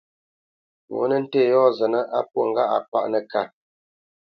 [0.93, 3.49] Ŋo nə́ ntê yɔ̂ zətnə́ á pwô ŋgâʼ a páʼ nəkât.